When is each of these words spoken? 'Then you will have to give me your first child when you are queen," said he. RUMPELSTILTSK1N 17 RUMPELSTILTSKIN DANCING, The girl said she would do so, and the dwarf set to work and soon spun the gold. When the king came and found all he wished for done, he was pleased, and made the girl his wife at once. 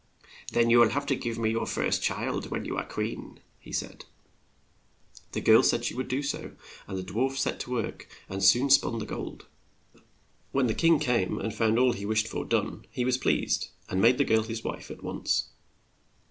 'Then 0.53 0.71
you 0.71 0.79
will 0.79 0.89
have 0.89 1.05
to 1.05 1.15
give 1.15 1.37
me 1.37 1.51
your 1.51 1.67
first 1.67 2.01
child 2.01 2.49
when 2.49 2.65
you 2.65 2.75
are 2.75 2.83
queen," 2.87 3.39
said 3.59 3.59
he. 3.59 3.69
RUMPELSTILTSK1N 3.69 3.75
17 3.75 4.03
RUMPELSTILTSKIN 4.33 5.03
DANCING, 5.03 5.31
The 5.33 5.41
girl 5.41 5.61
said 5.63 5.85
she 5.85 5.93
would 5.93 6.07
do 6.07 6.23
so, 6.23 6.51
and 6.87 6.97
the 6.97 7.03
dwarf 7.03 7.37
set 7.37 7.59
to 7.59 7.69
work 7.69 8.07
and 8.27 8.43
soon 8.43 8.69
spun 8.71 8.97
the 8.97 9.05
gold. 9.05 9.45
When 10.51 10.65
the 10.65 10.73
king 10.73 10.97
came 10.97 11.37
and 11.37 11.53
found 11.53 11.77
all 11.77 11.91
he 11.93 12.07
wished 12.07 12.27
for 12.27 12.45
done, 12.45 12.85
he 12.89 13.05
was 13.05 13.19
pleased, 13.19 13.67
and 13.89 14.01
made 14.01 14.17
the 14.17 14.25
girl 14.25 14.41
his 14.41 14.63
wife 14.63 14.89
at 14.89 15.03
once. 15.03 15.49